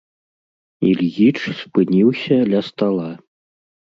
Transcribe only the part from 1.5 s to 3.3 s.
спыніўся ля стала.